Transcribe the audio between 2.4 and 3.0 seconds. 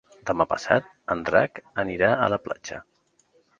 platja.